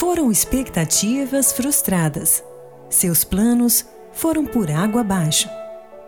[0.00, 2.42] Foram expectativas frustradas.
[2.88, 3.84] Seus planos
[4.14, 5.46] foram por água abaixo.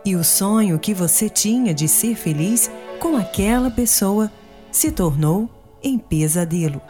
[0.03, 4.33] E o sonho que você tinha de ser feliz com aquela pessoa
[4.71, 5.47] se tornou
[5.83, 6.81] em pesadelo.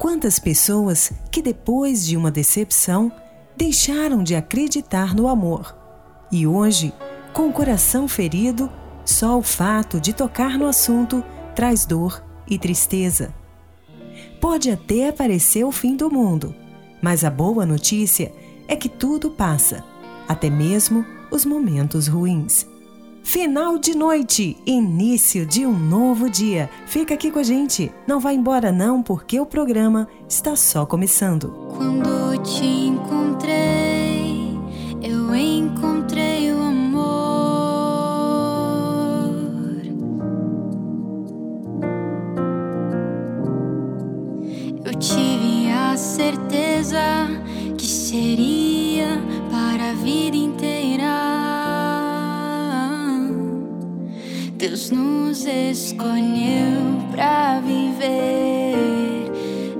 [0.00, 3.12] Quantas pessoas que depois de uma decepção
[3.54, 5.76] deixaram de acreditar no amor
[6.32, 6.94] e hoje,
[7.34, 8.72] com o coração ferido,
[9.04, 11.22] só o fato de tocar no assunto
[11.54, 13.34] traz dor e tristeza.
[14.40, 16.54] Pode até aparecer o fim do mundo,
[17.02, 18.32] mas a boa notícia
[18.68, 19.84] é que tudo passa,
[20.28, 22.66] até mesmo os momentos ruins.
[23.26, 26.70] Final de noite, início de um novo dia.
[26.86, 27.92] Fica aqui com a gente.
[28.06, 31.48] Não vá embora não, porque o programa está só começando.
[31.76, 34.05] Quando te encontrei,
[46.16, 47.28] certeza
[47.76, 51.14] que seria para a vida inteira.
[54.56, 59.30] Deus nos escolheu para viver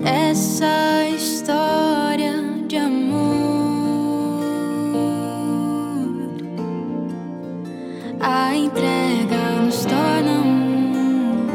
[0.04, 2.34] essa história
[2.68, 4.44] de amor.
[8.20, 11.46] A entrega nos torna um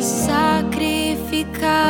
[0.00, 1.83] sacrificar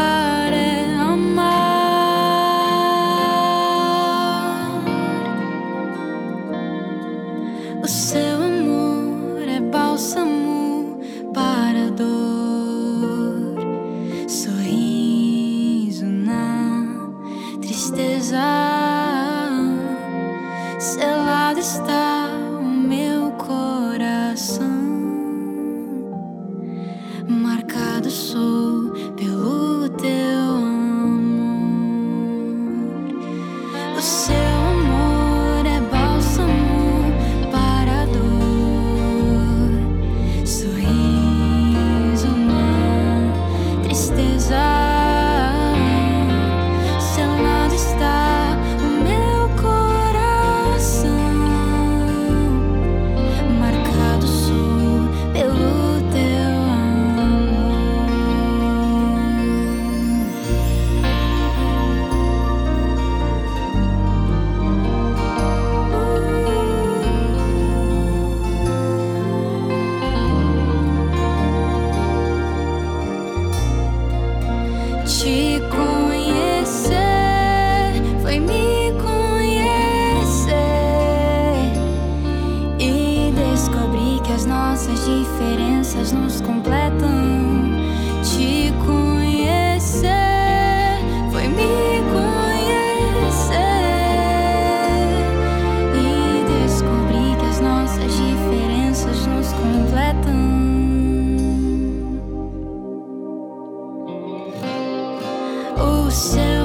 [106.14, 106.63] yourself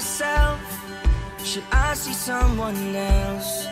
[0.00, 0.60] myself?
[1.44, 3.66] Should I see someone else?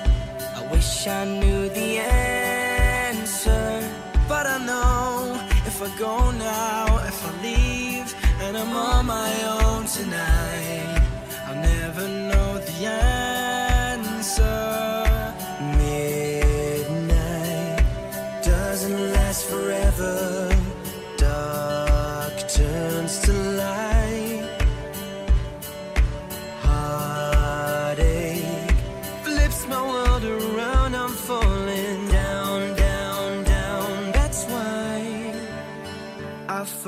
[0.58, 3.80] I wish I knew the answer,
[4.28, 9.86] but I know if I go now, if I leave, and I'm on my own
[9.86, 10.97] tonight.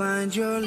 [0.00, 0.60] find your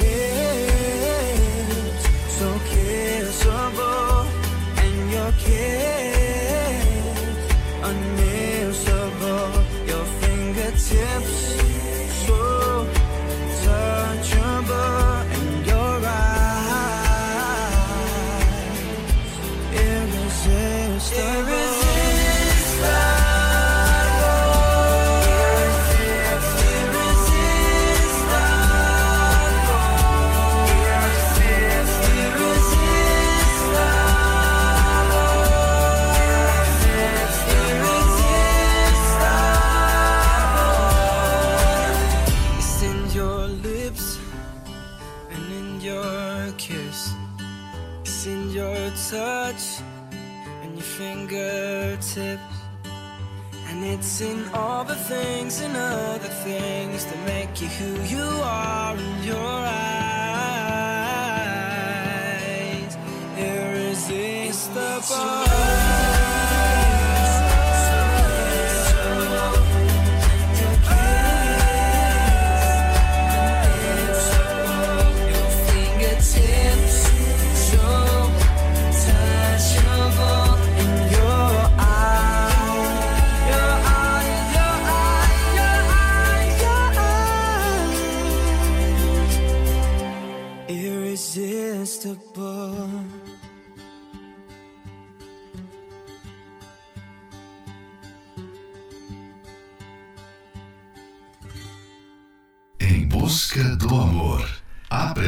[50.84, 52.42] fingertips.
[53.70, 58.96] And it's in all the things and other things That make you who you are
[58.96, 60.04] in your eyes.
[63.38, 64.74] Irresistible.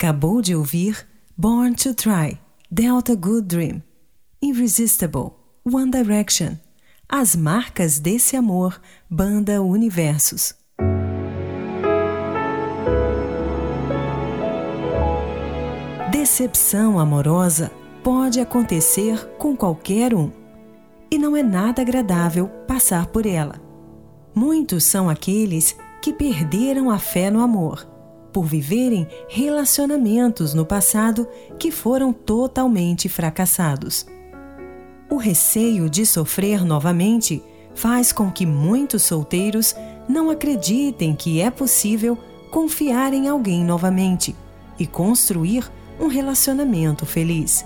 [0.00, 2.40] Acabou de ouvir Born to Try,
[2.70, 3.82] Delta Good Dream,
[4.40, 6.56] Irresistible, One Direction,
[7.06, 8.80] As Marcas desse Amor,
[9.10, 10.54] Banda Universos.
[16.10, 17.70] Decepção amorosa
[18.02, 20.32] pode acontecer com qualquer um
[21.10, 23.60] e não é nada agradável passar por ela.
[24.34, 27.89] Muitos são aqueles que perderam a fé no amor
[28.32, 34.06] por viverem relacionamentos no passado que foram totalmente fracassados.
[35.10, 37.42] O receio de sofrer novamente
[37.74, 39.74] faz com que muitos solteiros
[40.08, 42.16] não acreditem que é possível
[42.50, 44.34] confiar em alguém novamente
[44.78, 47.64] e construir um relacionamento feliz.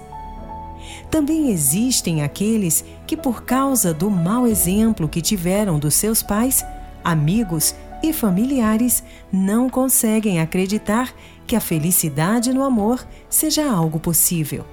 [1.10, 6.64] Também existem aqueles que, por causa do mau exemplo que tiveram dos seus pais,
[7.02, 7.74] amigos
[8.04, 11.14] e familiares não conseguem acreditar
[11.46, 14.66] que a felicidade no amor seja algo possível.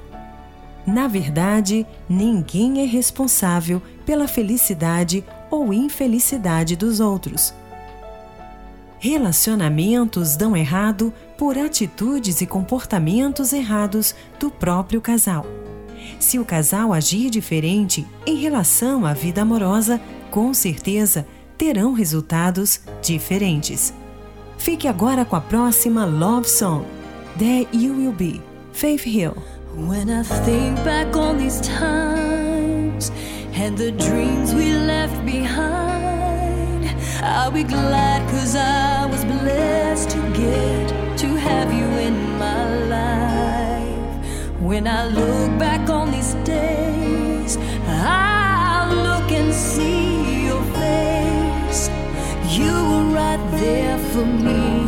[0.85, 7.53] Na verdade, ninguém é responsável pela felicidade ou infelicidade dos outros.
[8.99, 15.45] Relacionamentos dão errado por atitudes e comportamentos errados do próprio casal.
[16.19, 21.25] Se o casal agir diferente em relação à vida amorosa, com certeza
[21.61, 23.93] terão resultados diferentes.
[24.57, 26.83] Fique agora com a próxima Love Song,
[27.37, 28.41] There You Will Be,
[28.73, 29.35] Faith Hill.
[29.75, 33.11] When I think back on these times
[33.53, 36.89] and the dreams we left behind,
[37.21, 40.89] I'll be glad cause I was blessed to get
[41.19, 44.59] to have you in my life.
[44.59, 50.10] When I look back on these days, I'll look and see.
[52.51, 54.81] You were right there for me.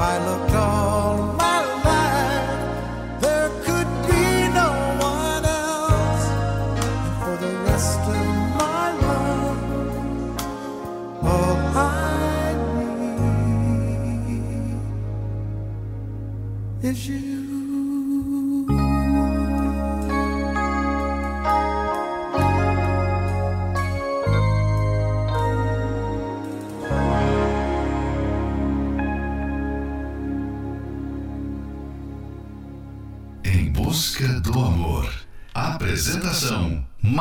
[0.00, 0.93] I looked up.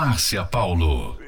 [0.03, 1.22] Márcia Paulo.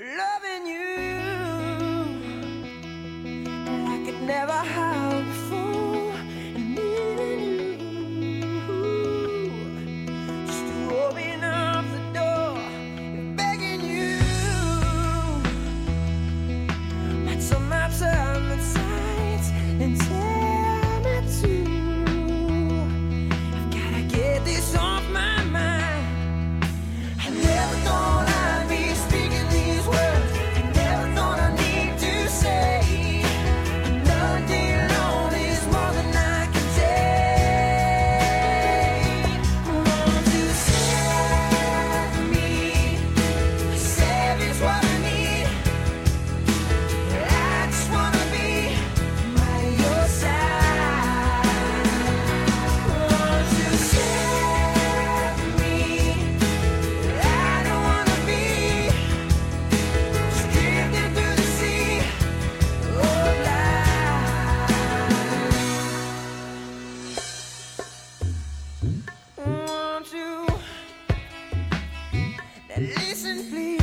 [73.26, 73.82] listen, please.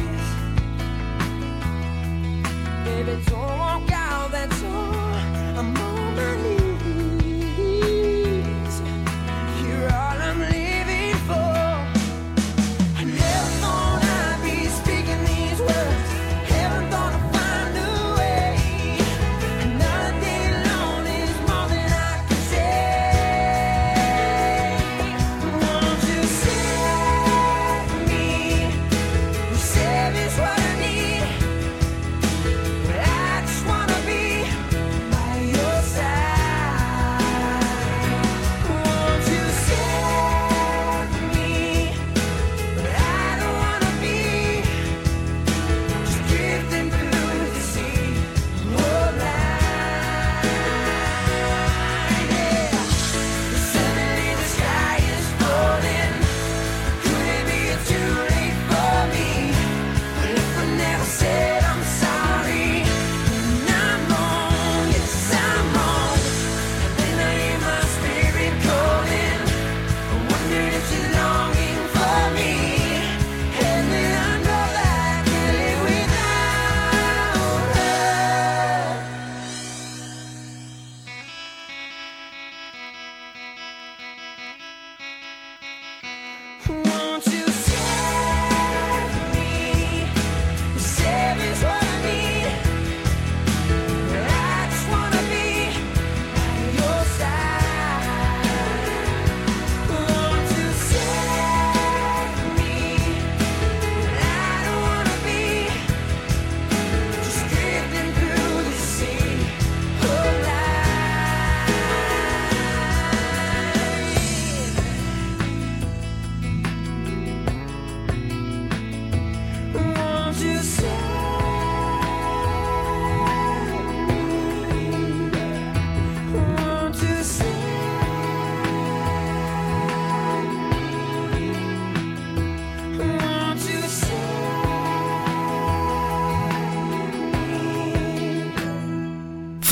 [2.85, 5.59] Baby, don't walk out that door.
[5.59, 6.62] I'm on my knees.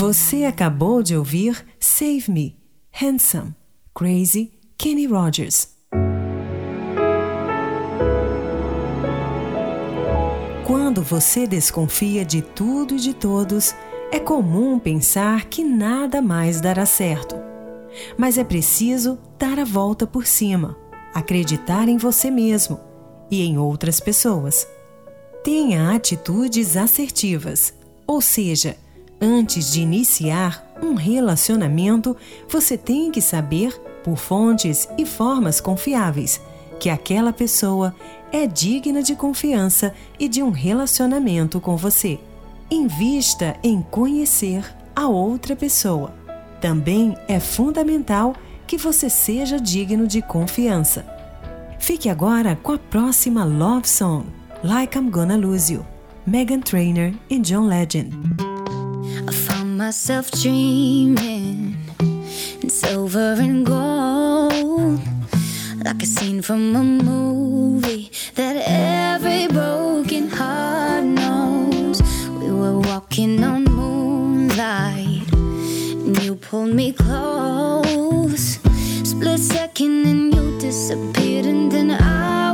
[0.01, 2.57] Você acabou de ouvir Save Me,
[2.99, 3.53] Handsome,
[3.93, 5.75] Crazy, Kenny Rogers.
[10.65, 13.75] Quando você desconfia de tudo e de todos,
[14.11, 17.35] é comum pensar que nada mais dará certo.
[18.17, 20.75] Mas é preciso dar a volta por cima,
[21.13, 22.79] acreditar em você mesmo
[23.29, 24.67] e em outras pessoas.
[25.43, 27.71] Tenha atitudes assertivas,
[28.07, 28.75] ou seja,
[29.21, 32.17] antes de iniciar um relacionamento,
[32.49, 36.41] você tem que saber, por fontes e formas confiáveis,
[36.79, 37.93] que aquela pessoa
[38.31, 42.19] é digna de confiança e de um relacionamento com você.
[42.69, 46.13] Invista em conhecer a outra pessoa.
[46.59, 51.05] Também é fundamental que você seja digno de confiança.
[51.77, 54.25] Fique agora com a próxima Love Song,
[54.63, 55.85] Like I'm Gonna Lose You,
[56.25, 58.50] Megan Trainor e John Legend.
[59.27, 61.77] I found myself dreaming
[62.61, 64.99] in silver and gold,
[65.85, 72.01] like a scene from a movie that every broken heart knows.
[72.39, 78.59] We were walking on moonlight, and you pulled me close.
[79.03, 82.53] Split second, and you disappeared, and then I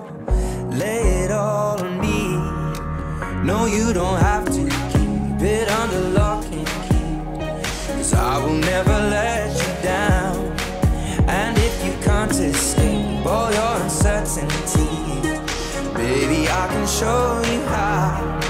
[0.81, 2.21] lay it all on me.
[3.49, 4.63] No, you don't have to
[4.93, 7.13] keep it under lock and key.
[7.87, 10.37] Cause I will never let you down.
[11.39, 14.91] And if you can't escape all your uncertainty,
[15.93, 18.40] baby, I can show you how.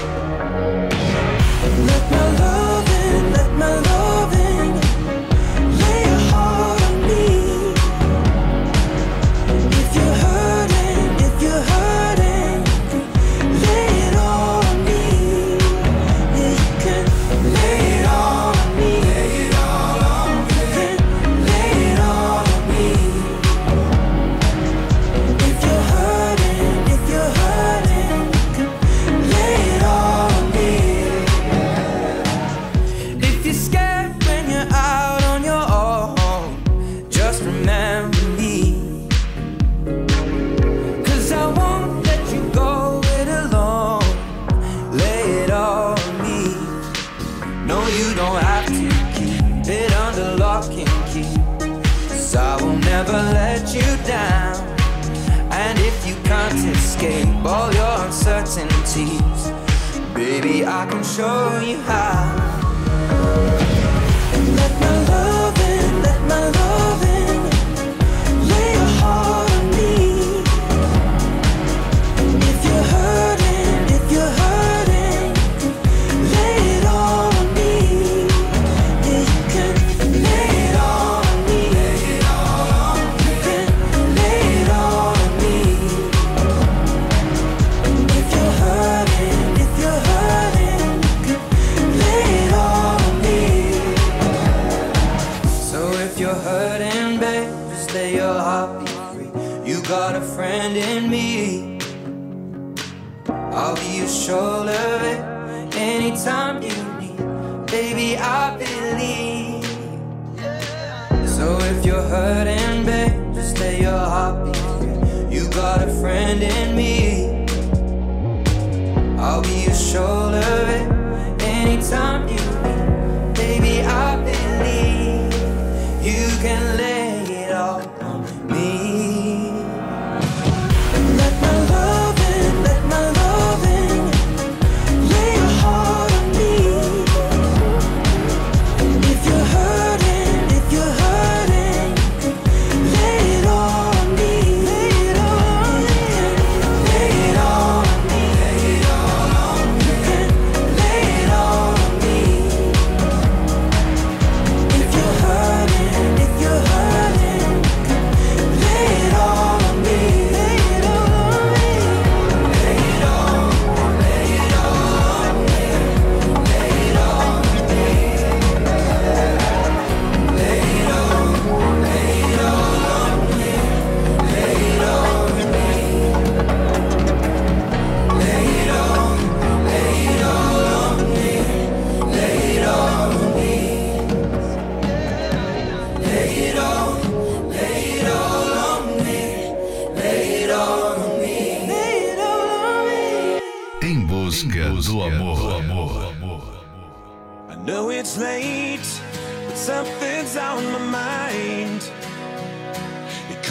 [61.12, 62.31] show you how.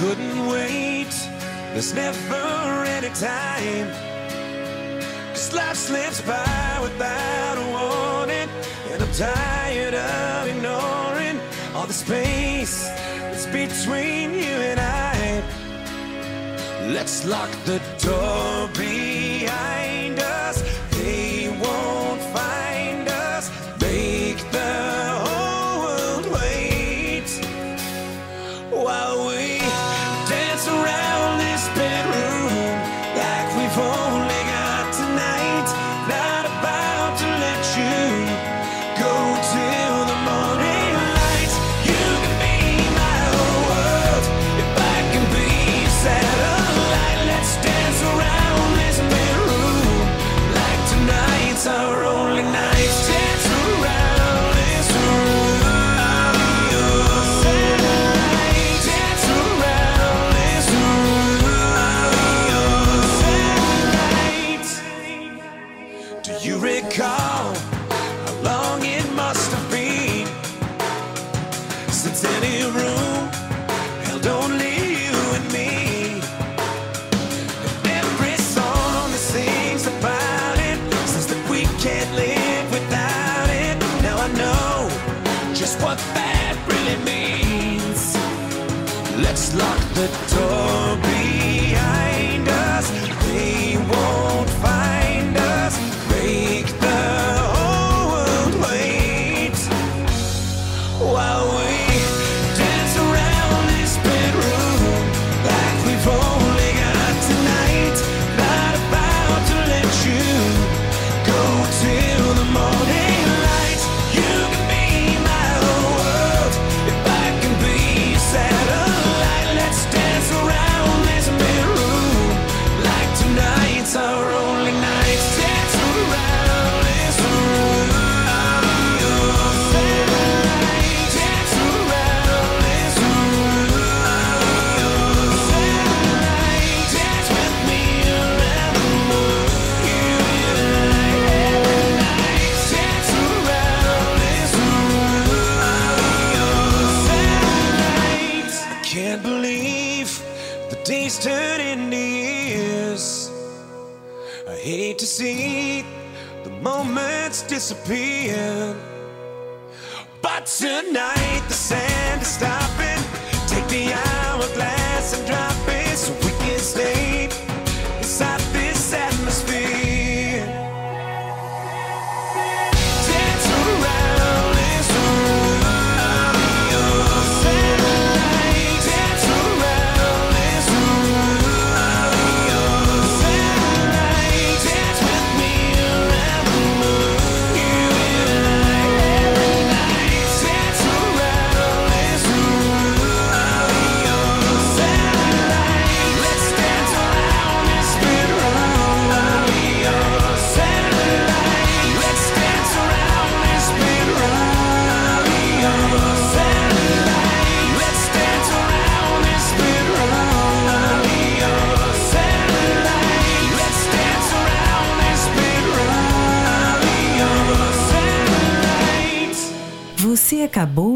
[0.02, 1.14] couldn't wait.
[1.74, 3.88] There's never any time.
[5.30, 8.50] Cause life slips by without a warning.
[8.92, 11.40] And I'm tired of ignoring
[11.76, 12.84] all the space
[13.30, 15.44] that's between you and I.
[16.96, 18.70] Let's lock the door.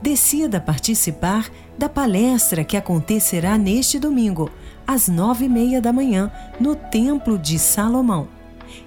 [0.02, 4.50] Decida participar da palestra que acontecerá neste domingo,
[4.86, 8.28] às nove e meia da manhã, no Templo de Salomão.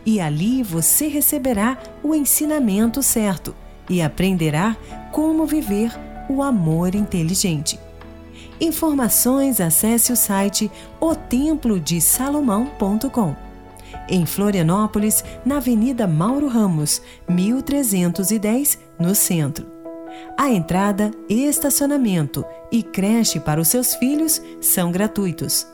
[0.05, 3.55] E ali você receberá o ensinamento certo
[3.91, 4.75] e aprenderá
[5.11, 5.91] como viver
[6.29, 7.77] o amor inteligente.
[8.59, 13.35] Informações acesse o site otemplodesalomão.com.
[14.07, 19.69] Em Florianópolis, na Avenida Mauro Ramos, 1310, no centro.
[20.37, 25.67] A entrada, estacionamento e creche para os seus filhos são gratuitos.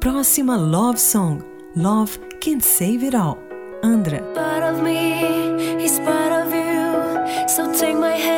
[0.00, 1.44] Próxima Love Song:
[1.76, 3.36] Love Can Save It All.
[3.82, 4.22] Andra.
[7.58, 8.37] So take my hand,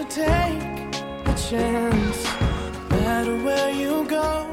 [0.00, 0.62] So take
[1.26, 2.24] a chance.
[2.90, 4.52] No matter where you go,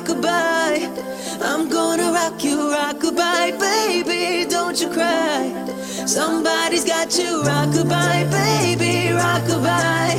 [0.00, 0.88] rock goodbye.
[1.42, 4.48] I'm gonna rock you, rock goodbye, baby.
[4.48, 5.52] Don't you cry.
[6.06, 10.16] Somebody's got you, rock goodbye, baby, rock goodbye.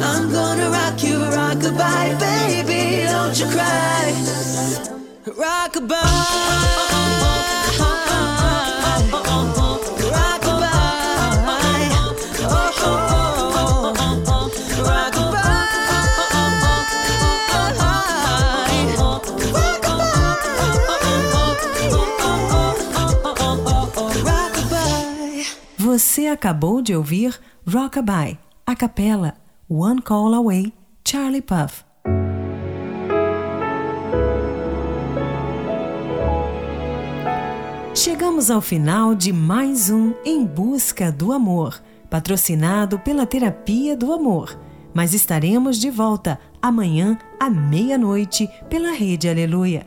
[0.00, 3.06] I'm gonna rock you, rock goodbye, baby.
[3.06, 4.12] Don't you cry.
[5.36, 7.47] Rock goodbye.
[25.98, 27.36] Você acabou de ouvir
[27.66, 29.34] Rockabye, a capela
[29.68, 30.72] One Call Away,
[31.04, 31.84] Charlie Puff.
[37.92, 44.56] Chegamos ao final de mais um Em Busca do Amor, patrocinado pela Terapia do Amor.
[44.94, 49.84] Mas estaremos de volta amanhã à meia-noite pela Rede Aleluia.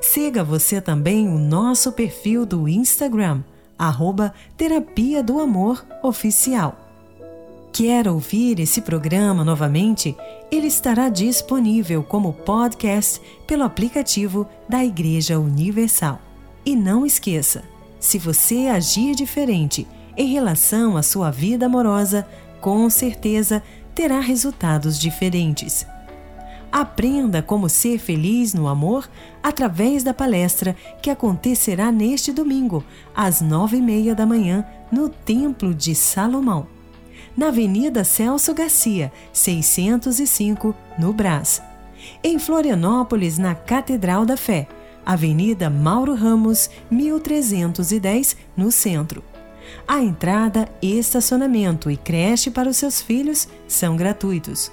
[0.00, 3.42] Siga você também o nosso perfil do Instagram
[3.78, 6.76] arroba Terapia do Amor Oficial.
[7.72, 10.14] Quer ouvir esse programa novamente?
[10.50, 16.20] Ele estará disponível como podcast pelo aplicativo da Igreja Universal.
[16.66, 17.64] E não esqueça,
[17.98, 22.26] se você agir diferente em relação à sua vida amorosa,
[22.60, 23.62] com certeza
[23.94, 25.86] terá resultados diferentes.
[26.72, 29.06] Aprenda como ser feliz no amor
[29.42, 32.82] através da palestra que acontecerá neste domingo,
[33.14, 36.66] às nove e meia da manhã, no Templo de Salomão,
[37.36, 41.60] na Avenida Celso Garcia, 605, no Brás.
[42.24, 44.66] Em Florianópolis, na Catedral da Fé,
[45.04, 49.22] Avenida Mauro Ramos, 1310, no centro.
[49.86, 54.72] A entrada, estacionamento e creche para os seus filhos são gratuitos.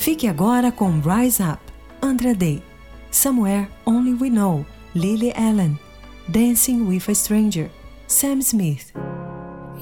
[0.00, 1.60] Fique agora com Rise Up,
[2.00, 2.62] Andra Day,
[3.10, 5.78] Somewhere Only We Know, Lily Allen,
[6.26, 7.70] Dancing with a Stranger,
[8.06, 8.94] Sam Smith.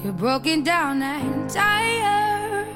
[0.03, 2.67] You're broken down and tired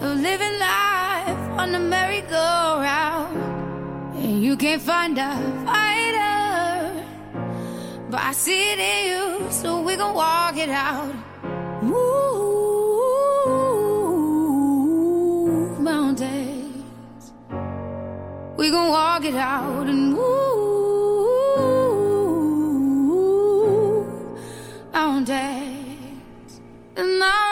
[0.00, 3.36] of living life on the merry-go-round,
[4.14, 7.04] and you can't find a fighter,
[8.08, 11.12] but I see it in you, so we gon' walk it out.
[11.82, 12.91] Ooh.
[15.82, 17.32] Mountains.
[18.56, 20.42] We gon' walk it out and move
[24.92, 26.60] mountains.
[26.96, 27.51] And I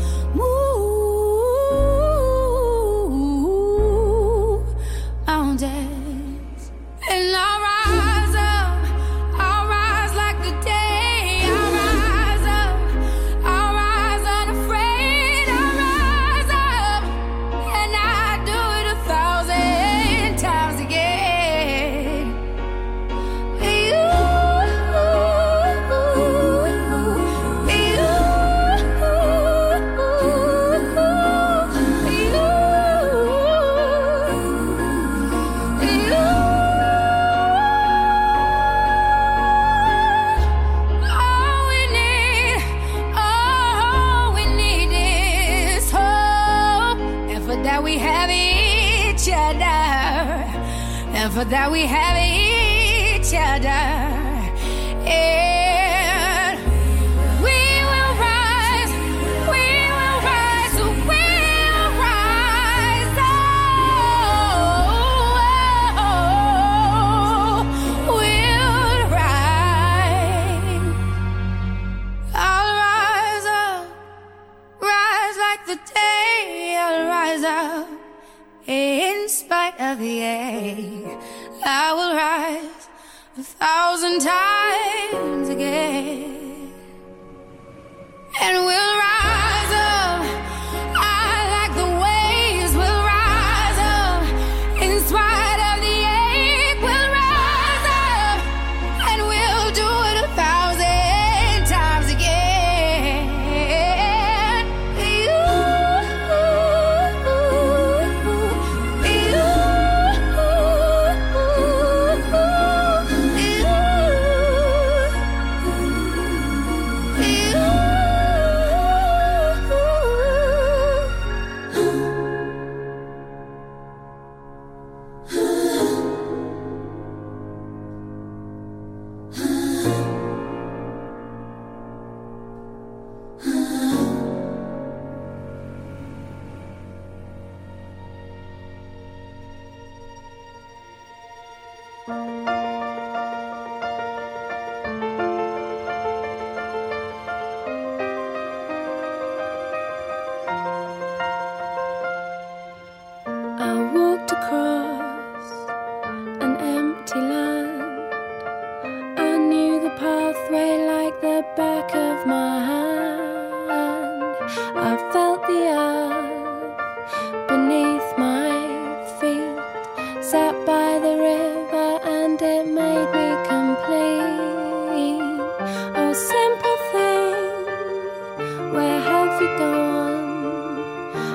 [51.51, 52.00] That we have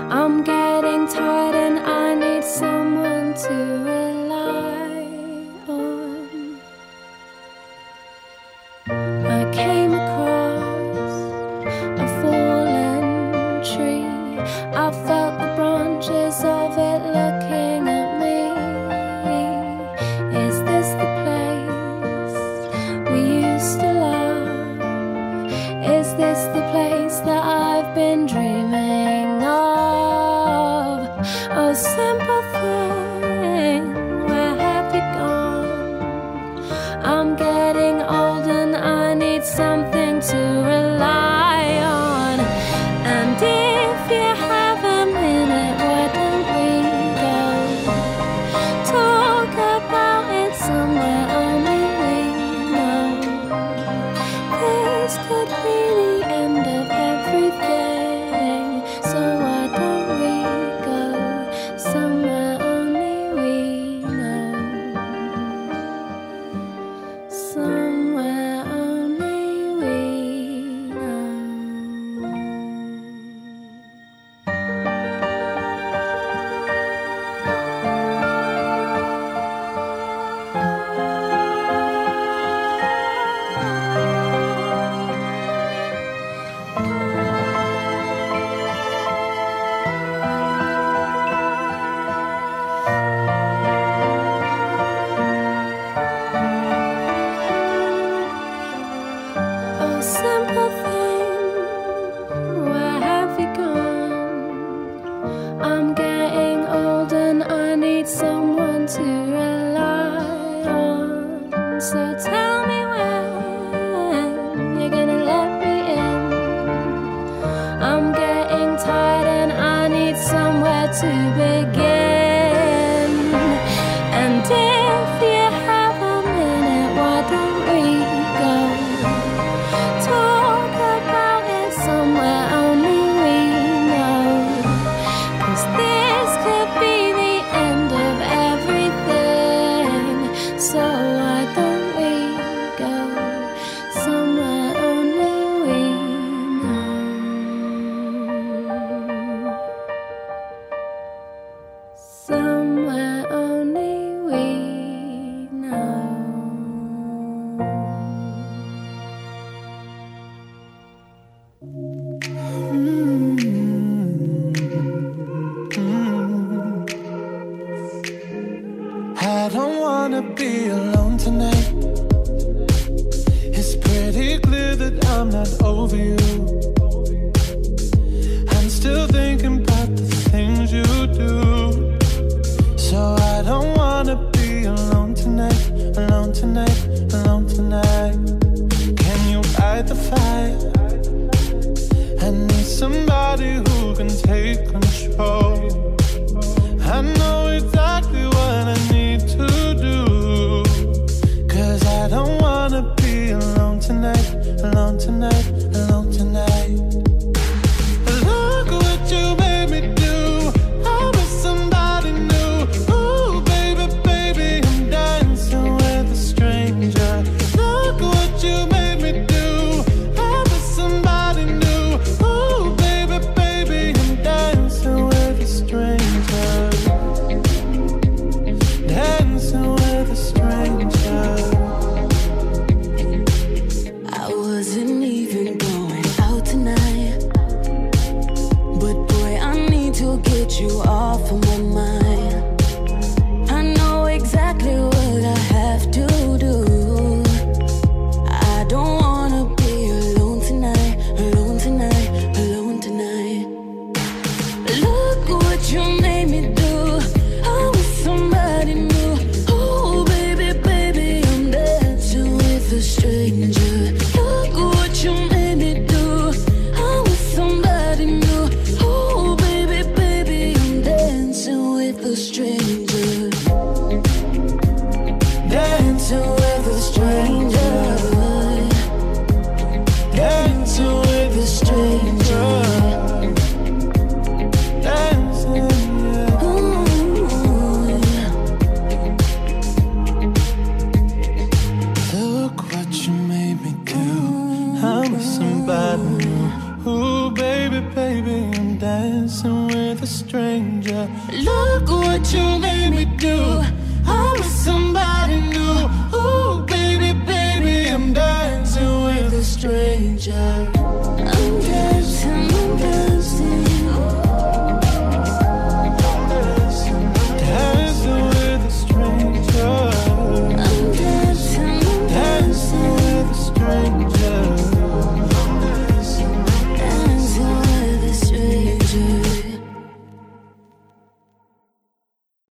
[0.09, 0.56] I'm getting